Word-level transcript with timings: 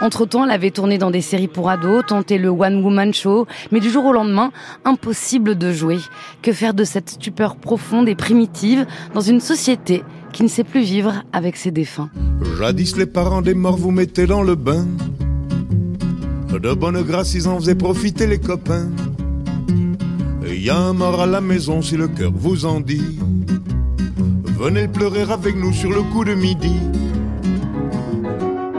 Entre-temps, 0.00 0.44
elle 0.44 0.50
avait 0.50 0.70
tourné 0.70 0.98
dans 0.98 1.10
des 1.10 1.20
séries 1.20 1.48
pour 1.48 1.70
ados, 1.70 2.04
tenté 2.06 2.36
le 2.38 2.48
one-woman 2.48 3.14
show, 3.14 3.46
mais 3.70 3.80
du 3.80 3.90
jour 3.90 4.04
au 4.04 4.12
lendemain, 4.12 4.50
impossible 4.84 5.56
de 5.56 5.72
jouer. 5.72 5.98
Que 6.42 6.52
faire 6.52 6.74
de 6.74 6.84
cette 6.84 7.10
stupeur 7.10 7.56
profonde 7.56 8.08
et 8.08 8.14
primitive 8.14 8.86
dans 9.14 9.20
une 9.20 9.40
société 9.40 10.02
qui 10.32 10.42
ne 10.42 10.48
sait 10.48 10.64
plus 10.64 10.82
vivre 10.82 11.22
avec 11.32 11.56
ses 11.56 11.70
défunts? 11.70 12.10
Jadis, 12.58 12.96
les 12.96 13.06
parents 13.06 13.42
des 13.42 13.54
morts 13.54 13.76
vous 13.76 13.92
mettaient 13.92 14.26
dans 14.26 14.42
le 14.42 14.56
bain. 14.56 14.86
De 16.52 16.72
bonne 16.72 17.02
grâce, 17.02 17.34
ils 17.34 17.48
en 17.48 17.58
faisaient 17.58 17.74
profiter 17.74 18.26
les 18.26 18.38
copains. 18.38 18.88
Y 20.46 20.70
a 20.70 20.76
un 20.76 20.92
mort 20.92 21.20
à 21.20 21.26
la 21.26 21.40
maison 21.40 21.82
si 21.82 21.96
le 21.96 22.08
cœur 22.08 22.32
vous 22.34 22.64
en 22.64 22.80
dit. 22.80 23.18
Venez 24.58 24.88
pleurer 24.88 25.22
avec 25.30 25.56
nous 25.56 25.72
sur 25.72 25.90
le 25.90 26.02
coup 26.02 26.24
de 26.24 26.34
midi. 26.34 26.74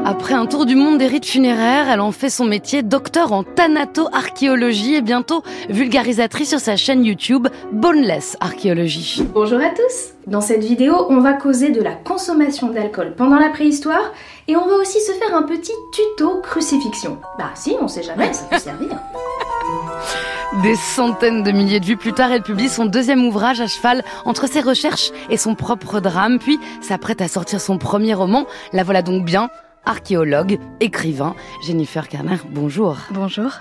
Après 0.07 0.35
un 0.35 0.45
tour 0.45 0.67
du 0.67 0.75
monde 0.75 0.99
des 0.99 1.07
rites 1.07 1.25
funéraires, 1.25 1.89
elle 1.89 1.99
en 1.99 2.11
fait 2.11 2.29
son 2.29 2.45
métier, 2.45 2.83
docteur 2.83 3.33
en 3.33 3.41
thanatoarchéologie 3.41 4.93
et 4.93 5.01
bientôt 5.01 5.41
vulgarisatrice 5.67 6.49
sur 6.49 6.59
sa 6.59 6.75
chaîne 6.75 7.03
YouTube 7.03 7.47
Boneless 7.71 8.37
Archéologie. 8.39 9.25
Bonjour 9.33 9.59
à 9.59 9.69
tous 9.69 10.13
Dans 10.27 10.41
cette 10.41 10.63
vidéo, 10.63 11.07
on 11.09 11.21
va 11.21 11.33
causer 11.33 11.71
de 11.71 11.81
la 11.81 11.93
consommation 11.93 12.69
d'alcool 12.69 13.15
pendant 13.17 13.39
la 13.39 13.49
préhistoire 13.49 14.13
et 14.47 14.55
on 14.55 14.67
va 14.67 14.75
aussi 14.75 15.01
se 15.01 15.11
faire 15.13 15.35
un 15.35 15.41
petit 15.41 15.73
tuto 15.91 16.39
crucifixion. 16.41 17.17
Bah 17.39 17.49
si, 17.55 17.75
on 17.81 17.87
sait 17.87 18.03
jamais, 18.03 18.31
ça 18.31 18.43
peut 18.43 18.59
servir. 18.59 18.89
Des 20.61 20.75
centaines 20.75 21.41
de 21.41 21.51
milliers 21.51 21.79
de 21.79 21.85
vues 21.85 21.97
plus 21.97 22.13
tard, 22.13 22.31
elle 22.31 22.43
publie 22.43 22.69
son 22.69 22.85
deuxième 22.85 23.25
ouvrage 23.25 23.59
à 23.59 23.65
cheval 23.65 24.03
entre 24.25 24.47
ses 24.47 24.61
recherches 24.61 25.09
et 25.31 25.37
son 25.37 25.55
propre 25.55 25.99
drame, 25.99 26.37
puis 26.37 26.59
s'apprête 26.81 27.21
à 27.21 27.27
sortir 27.27 27.59
son 27.59 27.79
premier 27.79 28.13
roman. 28.13 28.45
La 28.71 28.83
voilà 28.83 29.01
donc 29.01 29.25
bien, 29.25 29.49
archéologue, 29.85 30.59
écrivain. 30.79 31.35
Jennifer 31.65 32.07
Kerner, 32.07 32.37
bonjour. 32.49 32.97
Bonjour. 33.11 33.51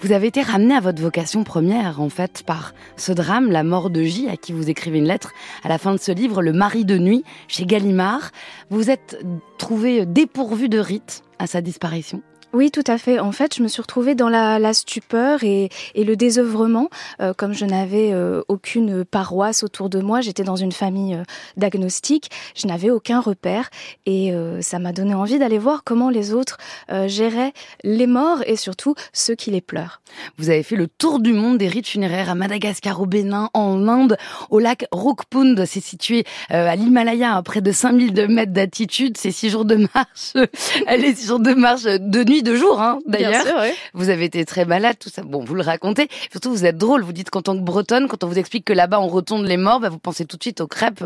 Vous 0.00 0.12
avez 0.12 0.28
été 0.28 0.42
ramenée 0.42 0.74
à 0.74 0.80
votre 0.80 1.02
vocation 1.02 1.44
première, 1.44 2.00
en 2.00 2.08
fait, 2.08 2.42
par 2.46 2.74
ce 2.96 3.12
drame, 3.12 3.50
la 3.50 3.64
mort 3.64 3.90
de 3.90 4.02
J, 4.02 4.28
à 4.28 4.36
qui 4.36 4.52
vous 4.52 4.70
écrivez 4.70 4.98
une 4.98 5.06
lettre 5.06 5.32
à 5.64 5.68
la 5.68 5.78
fin 5.78 5.92
de 5.92 5.98
ce 5.98 6.12
livre, 6.12 6.42
Le 6.42 6.52
mari 6.52 6.84
de 6.84 6.98
nuit, 6.98 7.24
chez 7.48 7.66
Gallimard. 7.66 8.30
Vous 8.70 8.90
êtes 8.90 9.18
trouvé 9.58 10.06
dépourvu 10.06 10.68
de 10.68 10.78
rite 10.78 11.22
à 11.38 11.46
sa 11.46 11.60
disparition. 11.60 12.22
Oui, 12.52 12.70
tout 12.70 12.84
à 12.86 12.96
fait. 12.96 13.18
En 13.18 13.32
fait, 13.32 13.56
je 13.56 13.62
me 13.62 13.68
suis 13.68 13.82
retrouvée 13.82 14.14
dans 14.14 14.28
la, 14.28 14.58
la 14.58 14.72
stupeur 14.72 15.42
et, 15.44 15.68
et, 15.94 16.04
le 16.04 16.16
désœuvrement. 16.16 16.88
Euh, 17.20 17.34
comme 17.34 17.52
je 17.52 17.66
n'avais 17.66 18.12
euh, 18.12 18.40
aucune 18.48 19.04
paroisse 19.04 19.62
autour 19.62 19.90
de 19.90 20.00
moi, 20.00 20.20
j'étais 20.20 20.44
dans 20.44 20.56
une 20.56 20.72
famille 20.72 21.14
euh, 21.14 21.22
d'agnostiques, 21.56 22.30
je 22.54 22.66
n'avais 22.66 22.88
aucun 22.88 23.20
repère 23.20 23.68
et 24.06 24.32
euh, 24.32 24.62
ça 24.62 24.78
m'a 24.78 24.92
donné 24.92 25.12
envie 25.12 25.38
d'aller 25.38 25.58
voir 25.58 25.82
comment 25.84 26.08
les 26.08 26.32
autres 26.32 26.56
euh, 26.90 27.08
géraient 27.08 27.52
les 27.84 28.06
morts 28.06 28.42
et 28.46 28.56
surtout 28.56 28.94
ceux 29.12 29.34
qui 29.34 29.50
les 29.50 29.60
pleurent. 29.60 30.00
Vous 30.38 30.48
avez 30.48 30.62
fait 30.62 30.76
le 30.76 30.86
tour 30.86 31.20
du 31.20 31.32
monde 31.32 31.58
des 31.58 31.68
rites 31.68 31.88
funéraires 31.88 32.30
à 32.30 32.34
Madagascar, 32.34 33.00
au 33.00 33.06
Bénin, 33.06 33.50
en 33.52 33.86
Inde, 33.88 34.16
au 34.50 34.60
lac 34.60 34.86
Rokpund. 34.92 35.62
C'est 35.66 35.82
situé 35.82 36.24
à 36.48 36.74
l'Himalaya 36.76 37.34
à 37.34 37.42
près 37.42 37.60
de 37.60 37.72
5000 37.72 38.28
mètres 38.28 38.52
d'altitude. 38.52 39.16
C'est 39.18 39.30
six 39.30 39.50
jours 39.50 39.64
de 39.64 39.76
marche. 39.76 40.32
Les 40.96 41.14
six 41.14 41.26
jours 41.26 41.40
de 41.40 41.52
marche 41.52 41.82
de 41.84 42.24
nuit 42.24 42.42
de 42.46 42.54
jour, 42.54 42.80
hein, 42.80 42.98
d'ailleurs. 43.06 43.44
Oui. 43.60 43.70
Vous 43.92 44.08
avez 44.08 44.24
été 44.24 44.44
très 44.44 44.64
malade, 44.64 44.96
tout 44.98 45.10
ça. 45.10 45.22
Bon, 45.22 45.44
vous 45.44 45.54
le 45.54 45.62
racontez. 45.62 46.08
Surtout, 46.30 46.50
vous 46.50 46.64
êtes 46.64 46.78
drôle. 46.78 47.02
Vous 47.02 47.12
dites 47.12 47.30
qu'en 47.30 47.42
tant 47.42 47.56
que 47.56 47.62
bretonne, 47.62 48.08
quand 48.08 48.24
on 48.24 48.28
vous 48.28 48.38
explique 48.38 48.64
que 48.64 48.72
là-bas 48.72 49.00
on 49.00 49.08
retourne 49.08 49.44
les 49.46 49.56
morts, 49.56 49.80
bah, 49.80 49.88
vous 49.88 49.98
pensez 49.98 50.24
tout 50.24 50.36
de 50.36 50.42
suite 50.42 50.60
aux 50.60 50.66
crêpes. 50.66 51.04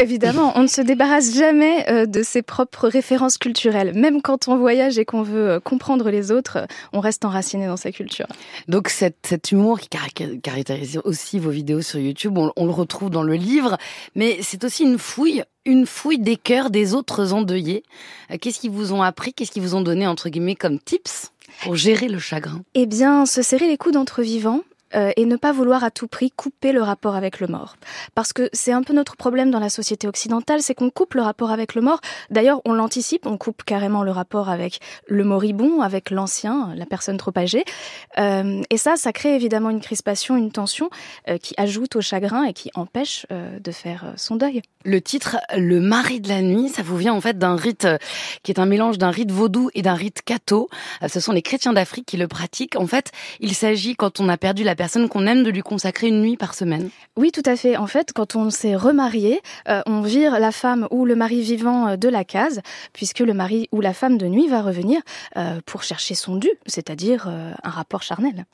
Évidemment, 0.00 0.52
on 0.54 0.62
ne 0.62 0.68
se 0.68 0.80
débarrasse 0.80 1.34
jamais 1.34 1.84
euh, 1.90 2.06
de 2.06 2.22
ses 2.22 2.42
propres 2.42 2.88
références 2.88 3.36
culturelles. 3.36 3.92
Même 3.94 4.22
quand 4.22 4.48
on 4.48 4.56
voyage 4.56 4.98
et 4.98 5.04
qu'on 5.04 5.22
veut 5.22 5.50
euh, 5.50 5.60
comprendre 5.60 6.10
les 6.10 6.30
autres, 6.30 6.66
on 6.92 7.00
reste 7.00 7.24
enraciné 7.24 7.66
dans 7.66 7.76
sa 7.76 7.90
culture. 7.90 8.26
Donc 8.68 8.88
cet, 8.88 9.16
cet 9.26 9.50
humour 9.50 9.80
qui 9.80 9.88
caractérise 9.88 11.00
aussi 11.04 11.38
vos 11.38 11.50
vidéos 11.50 11.82
sur 11.82 11.98
YouTube, 11.98 12.38
on, 12.38 12.52
on 12.56 12.66
le 12.66 12.72
retrouve 12.72 13.10
dans 13.10 13.22
le 13.22 13.34
livre, 13.34 13.76
mais 14.14 14.38
c'est 14.42 14.64
aussi 14.64 14.84
une 14.84 14.98
fouille 14.98 15.42
une 15.68 15.86
fouille 15.86 16.18
des 16.18 16.36
cœurs 16.36 16.70
des 16.70 16.94
autres 16.94 17.32
endeuillés. 17.32 17.82
Euh, 18.30 18.36
qu'est-ce 18.40 18.60
qu'ils 18.60 18.70
vous 18.70 18.92
ont 18.92 19.02
appris 19.02 19.34
Qu'est-ce 19.34 19.50
qu'ils 19.50 19.62
vous 19.62 19.74
ont 19.74 19.82
donné, 19.82 20.06
entre 20.06 20.30
guillemets, 20.30 20.54
comme 20.54 20.78
tips 20.78 21.30
pour 21.62 21.76
gérer 21.76 22.08
le 22.08 22.18
chagrin? 22.18 22.62
Eh 22.74 22.86
bien, 22.86 23.26
se 23.26 23.42
serrer 23.42 23.68
les 23.68 23.76
coudes 23.76 23.96
entre 23.96 24.22
vivants, 24.22 24.62
euh, 24.94 25.12
et 25.16 25.26
ne 25.26 25.36
pas 25.36 25.52
vouloir 25.52 25.84
à 25.84 25.90
tout 25.90 26.08
prix 26.08 26.30
couper 26.30 26.72
le 26.72 26.82
rapport 26.82 27.14
avec 27.14 27.40
le 27.40 27.46
mort. 27.46 27.76
Parce 28.14 28.32
que 28.32 28.48
c'est 28.52 28.72
un 28.72 28.82
peu 28.82 28.94
notre 28.94 29.16
problème 29.16 29.50
dans 29.50 29.58
la 29.58 29.68
société 29.68 30.08
occidentale, 30.08 30.62
c'est 30.62 30.74
qu'on 30.74 30.90
coupe 30.90 31.14
le 31.14 31.22
rapport 31.22 31.50
avec 31.50 31.74
le 31.74 31.82
mort. 31.82 32.00
D'ailleurs, 32.30 32.62
on 32.64 32.72
l'anticipe, 32.72 33.26
on 33.26 33.36
coupe 33.36 33.64
carrément 33.64 34.02
le 34.02 34.10
rapport 34.10 34.48
avec 34.48 34.80
le 35.06 35.24
moribond, 35.24 35.82
avec 35.82 36.10
l'ancien, 36.10 36.72
la 36.74 36.86
personne 36.86 37.18
trop 37.18 37.32
âgée. 37.36 37.64
Euh, 38.18 38.62
et 38.70 38.78
ça, 38.78 38.96
ça 38.96 39.12
crée 39.12 39.34
évidemment 39.34 39.70
une 39.70 39.80
crispation, 39.80 40.36
une 40.36 40.52
tension 40.52 40.88
euh, 41.28 41.36
qui 41.36 41.54
ajoute 41.58 41.96
au 41.96 42.00
chagrin 42.00 42.44
et 42.44 42.54
qui 42.54 42.70
empêche 42.74 43.26
de 43.30 43.72
faire 43.72 44.12
son 44.16 44.36
deuil. 44.36 44.62
Le 44.84 45.00
titre 45.00 45.36
Le 45.56 45.80
mari 45.80 46.20
de 46.20 46.28
la 46.28 46.40
nuit, 46.40 46.68
ça 46.68 46.82
vous 46.82 46.96
vient 46.96 47.12
en 47.12 47.20
fait 47.20 47.38
d'un 47.38 47.56
rite 47.56 47.86
qui 48.42 48.52
est 48.52 48.58
un 48.58 48.66
mélange 48.66 48.96
d'un 48.96 49.10
rite 49.10 49.30
vaudou 49.30 49.70
et 49.74 49.82
d'un 49.82 49.94
rite 49.94 50.22
catho. 50.22 50.68
Ce 51.06 51.20
sont 51.20 51.32
les 51.32 51.42
chrétiens 51.42 51.72
d'Afrique 51.72 52.06
qui 52.06 52.16
le 52.16 52.28
pratiquent. 52.28 52.76
En 52.76 52.86
fait, 52.86 53.12
il 53.40 53.54
s'agit 53.54 53.96
quand 53.96 54.20
on 54.20 54.28
a 54.28 54.36
perdu 54.36 54.64
la 54.64 54.74
personne 54.78 55.08
qu'on 55.10 55.26
aime 55.26 55.42
de 55.42 55.50
lui 55.50 55.60
consacrer 55.60 56.08
une 56.08 56.22
nuit 56.22 56.38
par 56.38 56.54
semaine. 56.54 56.88
Oui, 57.16 57.32
tout 57.32 57.42
à 57.44 57.56
fait. 57.56 57.76
En 57.76 57.86
fait, 57.86 58.12
quand 58.14 58.36
on 58.36 58.48
s'est 58.48 58.76
remarié, 58.76 59.40
euh, 59.68 59.82
on 59.86 60.00
vire 60.00 60.38
la 60.38 60.52
femme 60.52 60.88
ou 60.90 61.04
le 61.04 61.16
mari 61.16 61.42
vivant 61.42 61.96
de 61.96 62.08
la 62.08 62.24
case, 62.24 62.62
puisque 62.94 63.18
le 63.18 63.34
mari 63.34 63.68
ou 63.72 63.80
la 63.82 63.92
femme 63.92 64.16
de 64.16 64.26
nuit 64.26 64.48
va 64.48 64.62
revenir 64.62 65.02
euh, 65.36 65.60
pour 65.66 65.82
chercher 65.82 66.14
son 66.14 66.36
dû, 66.36 66.48
c'est-à-dire 66.66 67.26
euh, 67.28 67.52
un 67.62 67.70
rapport 67.70 68.02
charnel. 68.02 68.46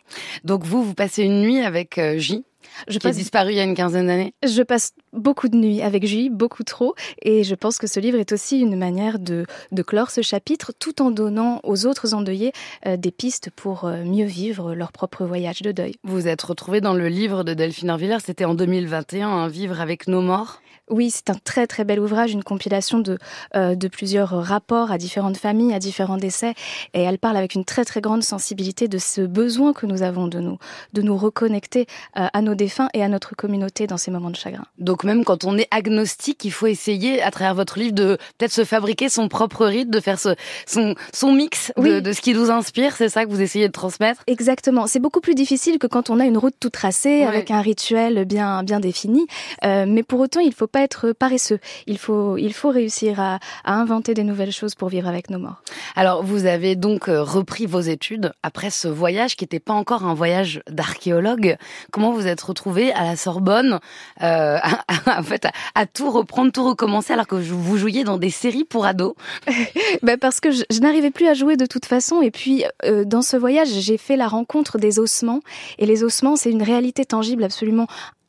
Donc 0.42 0.64
vous, 0.64 0.82
vous 0.82 0.94
passez 0.94 1.22
une 1.22 1.42
nuit 1.42 1.60
avec 1.60 2.00
J 2.16 2.44
je 2.88 2.98
qui 2.98 2.98
passe... 3.00 3.16
est 3.16 3.20
disparu 3.20 3.52
il 3.52 3.56
y 3.56 3.60
a 3.60 3.64
une 3.64 3.74
quinzaine 3.74 4.06
d'années 4.06 4.34
Je 4.44 4.62
passe 4.62 4.92
beaucoup 5.12 5.48
de 5.48 5.56
nuits 5.56 5.82
avec 5.82 6.06
J, 6.06 6.30
beaucoup 6.30 6.64
trop, 6.64 6.94
et 7.22 7.44
je 7.44 7.54
pense 7.54 7.78
que 7.78 7.86
ce 7.86 8.00
livre 8.00 8.18
est 8.18 8.32
aussi 8.32 8.60
une 8.60 8.76
manière 8.76 9.18
de, 9.18 9.46
de 9.72 9.82
clore 9.82 10.10
ce 10.10 10.22
chapitre 10.22 10.72
tout 10.78 11.02
en 11.02 11.10
donnant 11.10 11.60
aux 11.62 11.86
autres 11.86 12.14
endeuillés 12.14 12.52
euh, 12.86 12.96
des 12.96 13.10
pistes 13.10 13.50
pour 13.54 13.84
euh, 13.84 14.04
mieux 14.04 14.26
vivre 14.26 14.74
leur 14.74 14.92
propre 14.92 15.24
voyage 15.24 15.62
de 15.62 15.72
deuil. 15.72 15.94
Vous 16.04 16.28
êtes 16.28 16.42
retrouvé 16.42 16.80
dans 16.80 16.94
le 16.94 17.08
livre 17.08 17.44
de 17.44 17.54
Delphine 17.54 17.90
Orviller, 17.90 18.18
c'était 18.24 18.44
en 18.44 18.54
2021, 18.54 19.28
un 19.28 19.48
Vivre 19.48 19.80
avec 19.80 20.08
nos 20.08 20.20
morts 20.20 20.60
Oui, 20.90 21.10
c'est 21.10 21.30
un 21.30 21.38
très 21.42 21.66
très 21.66 21.84
bel 21.84 21.98
ouvrage, 21.98 22.32
une 22.32 22.44
compilation 22.44 22.98
de, 22.98 23.18
euh, 23.56 23.74
de 23.74 23.88
plusieurs 23.88 24.30
rapports 24.30 24.92
à 24.92 24.98
différentes 24.98 25.38
familles, 25.38 25.72
à 25.72 25.78
différents 25.78 26.18
décès, 26.18 26.52
et 26.92 27.00
elle 27.00 27.18
parle 27.18 27.38
avec 27.38 27.54
une 27.54 27.64
très 27.64 27.86
très 27.86 28.02
grande 28.02 28.22
sensibilité 28.22 28.86
de 28.86 28.98
ce 28.98 29.22
besoin 29.22 29.72
que 29.72 29.86
nous 29.86 30.02
avons 30.02 30.28
de 30.28 30.40
nous, 30.40 30.58
de 30.92 31.00
nous 31.00 31.16
reconnecter 31.16 31.86
euh, 32.18 32.26
à 32.32 32.42
nos 32.42 32.54
défunts 32.54 32.88
et 32.92 33.02
à 33.02 33.08
notre 33.08 33.34
communauté 33.34 33.86
dans 33.86 33.96
ces 33.96 34.10
moments 34.10 34.28
de 34.28 34.36
chagrin. 34.36 34.64
Donc 34.78 35.04
même 35.04 35.24
quand 35.24 35.44
on 35.44 35.56
est 35.56 35.68
agnostique, 35.70 36.44
il 36.44 36.52
faut 36.52 36.66
essayer, 36.66 37.22
à 37.22 37.30
travers 37.30 37.54
votre 37.54 37.78
livre, 37.78 37.94
de 37.94 38.18
peut-être 38.36 38.52
se 38.52 38.64
fabriquer 38.64 39.08
son 39.08 39.28
propre 39.28 39.64
rite, 39.64 39.88
de 39.88 40.00
faire 40.00 40.18
ce, 40.18 40.34
son, 40.66 40.94
son 41.14 41.32
mix 41.32 41.72
de, 41.78 42.00
de 42.00 42.12
ce 42.12 42.20
qui 42.20 42.34
nous 42.34 42.50
inspire, 42.50 42.94
c'est 42.94 43.08
ça 43.08 43.24
que 43.24 43.30
vous 43.30 43.40
essayez 43.40 43.68
de 43.68 43.72
transmettre? 43.72 44.22
Exactement, 44.26 44.86
c'est 44.86 45.00
beaucoup 45.00 45.20
plus 45.20 45.34
difficile 45.34 45.78
que 45.78 45.86
quand 45.86 46.10
on 46.10 46.20
a 46.20 46.26
une 46.26 46.36
route 46.36 46.54
tout 46.60 46.70
tracée, 46.70 47.22
avec 47.22 47.50
un 47.50 47.62
rituel 47.62 48.26
bien, 48.26 48.62
bien 48.62 48.80
défini, 48.80 49.26
euh, 49.64 49.86
mais 49.88 50.02
pour 50.02 50.20
autant 50.20 50.40
il 50.40 50.52
faut 50.52 50.66
pas 50.74 50.82
être 50.82 51.12
paresseux. 51.12 51.60
Il 51.86 51.98
faut, 51.98 52.36
il 52.36 52.52
faut 52.52 52.70
réussir 52.70 53.20
à, 53.20 53.38
à, 53.62 53.74
inventer 53.74 54.12
des 54.12 54.24
nouvelles 54.24 54.50
choses 54.50 54.74
pour 54.74 54.88
vivre 54.88 55.06
avec 55.06 55.30
nos 55.30 55.38
morts. 55.38 55.62
Alors, 55.94 56.24
vous 56.24 56.46
avez 56.46 56.74
donc 56.74 57.08
euh, 57.08 57.22
repris 57.22 57.66
vos 57.66 57.78
études 57.78 58.32
après 58.42 58.70
ce 58.70 58.88
voyage 58.88 59.36
qui 59.36 59.44
n'était 59.44 59.60
pas 59.60 59.72
encore 59.72 60.04
un 60.04 60.14
voyage 60.14 60.62
d'archéologue. 60.68 61.56
Comment 61.92 62.10
vous 62.10 62.26
êtes 62.26 62.40
retrouvé 62.40 62.92
à 62.92 63.04
la 63.04 63.14
Sorbonne, 63.14 63.78
euh, 64.20 64.58
à, 64.60 65.20
en 65.20 65.22
fait, 65.22 65.44
à, 65.44 65.52
à, 65.76 65.86
tout 65.86 66.10
reprendre, 66.10 66.50
tout 66.50 66.66
recommencer 66.66 67.12
alors 67.12 67.28
que 67.28 67.36
vous 67.36 67.76
jouiez 67.76 68.02
dans 68.02 68.18
des 68.18 68.30
séries 68.30 68.64
pour 68.64 68.84
ados? 68.84 69.14
Ben 70.02 70.18
Parce 70.18 70.40
que 70.40 70.50
je, 70.50 70.64
je 70.72 70.80
n'arrivais 70.80 71.12
plus 71.12 71.28
à 71.28 71.34
jouer 71.34 71.56
de 71.56 71.66
toute 71.66 71.86
façon. 71.86 72.20
Et 72.20 72.32
puis, 72.32 72.64
euh, 72.84 73.04
dans 73.04 73.22
ce 73.22 73.36
voyage, 73.36 73.68
j'ai 73.68 73.96
fait 73.96 74.16
la 74.16 74.26
rencontre 74.26 74.78
des 74.78 74.98
ossements. 74.98 75.38
Et 75.78 75.86
les 75.86 76.02
ossements, 76.02 76.34
c'est 76.34 76.50
une 76.50 76.64
réalité 76.64 77.04
tangible 77.04 77.44
absolument 77.44 77.86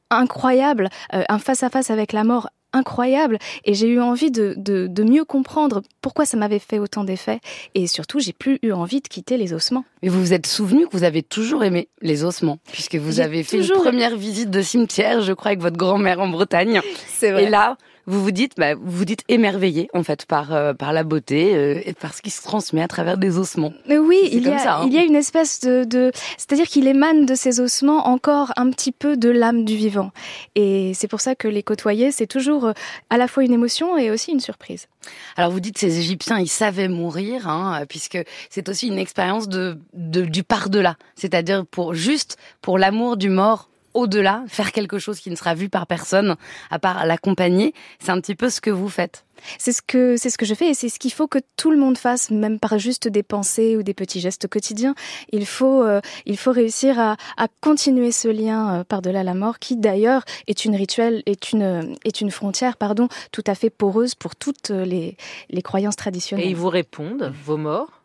incroyable, 0.10 0.90
euh, 1.13 1.24
un 1.30 1.40
face-à-face 1.40 1.90
-face 1.90 1.94
avec 1.94 2.13
la 2.13 2.24
mort 2.24 2.50
incroyable 2.75 3.40
et 3.63 3.74
j'ai 3.74 3.88
eu 3.88 4.02
envie 4.02 4.31
de, 4.31 4.54
de, 4.57 4.88
de, 4.88 5.04
mieux 5.04 5.24
comprendre 5.24 5.81
pourquoi 6.02 6.25
ça 6.25 6.36
m'avait 6.36 6.60
fait 6.60 6.78
autant 6.78 7.06
d'effets 7.06 7.40
et 7.74 7.88
surtout 7.88 8.19
j'ai 8.19 8.34
plus 8.34 8.60
eu 8.63 8.74
envie 8.74 9.02
de 9.02 9.07
quitter 9.07 9.38
les 9.38 9.54
ossements. 9.54 9.86
Mais 10.04 10.10
vous 10.10 10.19
vous 10.19 10.34
êtes 10.34 10.46
souvenu 10.46 10.86
que 10.86 10.92
vous 10.92 11.06
avez 11.06 11.24
toujours 11.24 11.63
aimé 11.63 11.88
les 12.02 12.24
ossements 12.24 12.60
puisque 12.72 12.96
vous 12.96 13.22
avez 13.22 13.44
fait 13.44 13.57
toujours... 13.57 13.78
une 13.78 13.84
première 13.84 14.18
visite 14.18 14.50
de 14.50 14.62
cimetière 14.62 15.22
je 15.22 15.34
crois 15.34 15.52
avec 15.52 15.62
votre 15.62 15.78
grand-mère 15.78 16.19
en 16.19 16.28
Bretagne. 16.28 16.81
C'est 17.07 17.31
vrai. 17.31 17.46
Et 17.46 17.50
là 17.50 17.78
vous 18.07 18.24
vous 18.24 18.31
dites, 18.31 18.54
bah, 18.57 18.75
vous 18.75 18.92
vous 18.92 19.06
dites 19.06 19.24
émerveillé 19.28 19.90
en 19.94 20.04
fait 20.04 20.25
par 20.25 20.54
euh, 20.54 20.74
par 20.74 20.94
la 20.94 21.04
beauté 21.04 21.56
euh, 21.56 21.81
et 21.86 21.94
par 21.94 22.13
ce 22.13 22.22
qui 22.22 22.30
se 22.30 22.42
transmet 22.42 22.81
à 22.81 22.88
travers 22.88 23.18
des 23.18 23.38
ossements. 23.38 23.74
Mais 23.88 23.98
oui, 23.98 24.30
il 24.31 24.44
y 24.48 24.52
a 24.52 24.60
ça, 24.60 24.78
hein. 24.78 24.84
il 24.88 24.94
y 24.94 24.98
a 24.98 25.04
une 25.04 25.16
espèce 25.16 25.60
de, 25.62 25.84
de 25.84 26.12
c'est-à-dire 26.38 26.68
qu'il 26.68 26.88
émane 26.88 27.25
de 27.25 27.36
ces 27.36 27.60
ossements 27.60 28.07
encore 28.07 28.54
un 28.57 28.69
petit 28.69 28.92
peu 28.92 29.18
de 29.18 29.30
l'âme 29.30 29.66
du 29.66 29.75
vivant 29.75 30.12
et 30.56 30.94
c'est 30.94 31.07
pour 31.07 31.22
ça 31.22 31.36
que 31.36 31.48
les 31.48 31.63
côtoyer 31.63 32.12
c'est 32.12 32.28
toujours 32.28 32.72
à 33.10 33.18
la 33.18 33.28
fois 33.28 33.44
une 33.44 33.54
émotion 33.54 33.98
et 33.98 34.12
aussi 34.12 34.31
une 34.31 34.40
surprise. 34.40 34.88
Alors 35.36 35.52
vous 35.52 35.60
dites 35.60 35.78
ces 35.78 36.00
Égyptiens 36.00 36.40
ils 36.40 36.48
savaient 36.48 36.88
mourir 36.88 37.48
hein, 37.48 37.86
puisque 37.88 38.19
c'est 38.50 38.69
aussi 38.69 38.88
une 38.88 39.00
expérience 39.00 39.48
de, 39.48 39.78
de 39.94 40.22
du 40.22 40.44
par 40.44 40.69
delà, 40.69 40.98
c'est-à-dire 41.16 41.66
pour 41.66 41.94
juste 41.94 42.38
pour 42.62 42.78
l'amour 42.78 43.18
du 43.18 43.30
mort 43.30 43.69
au-delà, 43.95 44.44
faire 44.47 44.71
quelque 44.71 45.00
chose 45.00 45.19
qui 45.19 45.31
ne 45.31 45.36
sera 45.36 45.56
vu 45.56 45.69
par 45.69 45.88
personne, 45.88 46.36
à 46.69 46.77
part 46.77 47.06
l'accompagner. 47.06 47.74
C'est 48.00 48.12
un 48.12 48.21
petit 48.21 48.36
peu 48.36 48.50
ce 48.50 48.62
que 48.62 48.69
vous 48.69 48.89
faites. 48.89 49.25
C'est 49.57 49.74
ce 49.74 49.81
que 49.81 50.15
c'est 50.18 50.30
ce 50.30 50.38
que 50.38 50.45
je 50.45 50.53
fais 50.53 50.69
et 50.69 50.74
c'est 50.74 50.89
ce 50.89 51.00
qu'il 51.00 51.12
faut 51.12 51.27
que 51.27 51.39
tout 51.57 51.71
le 51.71 51.77
monde 51.77 51.97
fasse, 51.97 52.31
même 52.31 52.59
par 52.59 52.77
juste 52.77 53.07
des 53.07 53.24
pensées 53.24 53.75
ou 53.75 53.83
des 53.83 53.94
petits 53.94 54.19
gestes 54.19 54.47
quotidiens. 54.47 54.95
Il 55.31 55.45
faut 55.45 55.83
euh, 55.83 56.00
il 56.25 56.38
faut 56.38 56.51
réussir 56.51 57.00
à, 57.00 57.18
à 57.38 57.47
continuer 57.62 58.12
ce 58.12 58.27
lien 58.27 58.80
euh, 58.80 58.83
par-delà 58.83 59.24
la 59.24 59.33
mort, 59.33 59.59
qui 59.59 59.75
d'ailleurs 59.75 60.24
est 60.47 60.65
une 60.65 60.75
rituel, 60.75 61.21
est 61.25 61.51
une 61.51 61.95
est 62.06 62.21
une 62.21 62.31
frontière, 62.31 62.77
pardon, 62.77 63.07
tout 63.31 63.44
à 63.47 63.56
fait 63.56 63.69
poreuse 63.69 64.15
pour 64.15 64.36
toutes 64.36 64.69
les 64.69 65.18
les 65.50 65.62
croyances 65.62 65.97
traditionnelles. 65.97 66.45
Et 66.45 66.50
ils 66.50 66.56
vous 66.56 66.69
répondent, 66.69 67.33
vos 67.44 67.57
morts? 67.57 68.05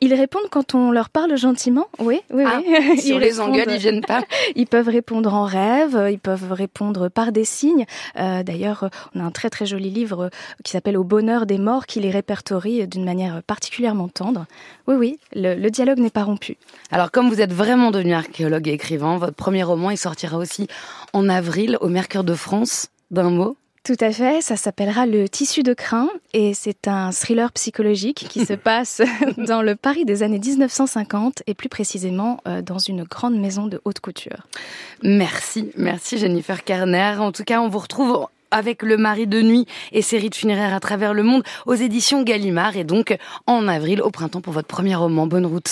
Ils 0.00 0.14
répondent 0.14 0.48
quand 0.50 0.74
on 0.74 0.90
leur 0.90 1.10
parle 1.10 1.36
gentiment, 1.36 1.86
oui, 1.98 2.20
oui, 2.30 2.44
ah, 2.46 2.60
oui. 2.66 3.00
Sur 3.00 3.16
ils 3.16 3.20
les 3.20 3.40
engueules, 3.40 3.70
ils 3.70 3.78
viennent 3.78 4.04
pas. 4.04 4.22
Ils 4.56 4.66
peuvent 4.66 4.88
répondre 4.88 5.34
en 5.34 5.44
rêve, 5.44 6.08
ils 6.10 6.18
peuvent 6.18 6.52
répondre 6.52 7.08
par 7.08 7.32
des 7.32 7.44
signes. 7.44 7.84
Euh, 8.18 8.42
D'ailleurs, 8.42 8.88
on 9.14 9.20
a 9.20 9.24
un 9.24 9.30
très 9.30 9.50
très 9.50 9.66
joli 9.66 9.90
livre 9.90 10.30
qui 10.64 10.72
s'appelle 10.72 10.96
Au 10.96 11.04
bonheur 11.04 11.46
des 11.46 11.58
morts, 11.58 11.86
qui 11.86 12.00
les 12.00 12.10
répertorie 12.10 12.86
d'une 12.86 13.04
manière 13.04 13.42
particulièrement 13.42 14.08
tendre. 14.08 14.46
Oui, 14.86 14.94
oui, 14.96 15.18
le, 15.34 15.54
le 15.54 15.70
dialogue 15.70 15.98
n'est 15.98 16.10
pas 16.10 16.24
rompu. 16.24 16.56
Alors, 16.90 17.10
comme 17.10 17.28
vous 17.28 17.40
êtes 17.40 17.52
vraiment 17.52 17.90
devenu 17.90 18.14
archéologue 18.14 18.68
et 18.68 18.72
écrivain, 18.72 19.18
votre 19.18 19.34
premier 19.34 19.62
roman, 19.62 19.90
il 19.90 19.98
sortira 19.98 20.36
aussi 20.38 20.68
en 21.12 21.28
avril 21.28 21.76
au 21.80 21.88
Mercure 21.88 22.24
de 22.24 22.34
France. 22.34 22.88
D'un 23.12 23.30
mot 23.30 23.56
tout 23.86 23.96
à 24.00 24.10
fait, 24.10 24.42
ça 24.42 24.56
s'appellera 24.56 25.06
Le 25.06 25.28
tissu 25.28 25.62
de 25.62 25.72
crin 25.72 26.08
et 26.32 26.54
c'est 26.54 26.88
un 26.88 27.12
thriller 27.12 27.52
psychologique 27.52 28.26
qui 28.28 28.44
se 28.44 28.52
passe 28.54 29.00
dans 29.38 29.62
le 29.62 29.76
Paris 29.76 30.04
des 30.04 30.24
années 30.24 30.40
1950 30.40 31.44
et 31.46 31.54
plus 31.54 31.68
précisément 31.68 32.40
euh, 32.48 32.62
dans 32.62 32.78
une 32.78 33.04
grande 33.04 33.38
maison 33.38 33.68
de 33.68 33.80
haute 33.84 34.00
couture. 34.00 34.48
Merci, 35.04 35.70
merci 35.76 36.18
Jennifer 36.18 36.64
Kerner. 36.64 37.18
En 37.20 37.30
tout 37.30 37.44
cas, 37.44 37.60
on 37.60 37.68
vous 37.68 37.78
retrouve 37.78 38.26
avec 38.50 38.82
le 38.82 38.96
mari 38.96 39.28
de 39.28 39.40
nuit 39.40 39.66
et 39.92 40.02
ses 40.02 40.18
rites 40.18 40.34
funéraires 40.34 40.74
à 40.74 40.80
travers 40.80 41.14
le 41.14 41.22
monde 41.22 41.44
aux 41.66 41.74
éditions 41.74 42.24
Gallimard 42.24 42.76
et 42.76 42.84
donc 42.84 43.16
en 43.46 43.68
avril 43.68 44.02
au 44.02 44.10
printemps 44.10 44.40
pour 44.40 44.52
votre 44.52 44.68
premier 44.68 44.96
roman. 44.96 45.28
Bonne 45.28 45.46
route. 45.46 45.68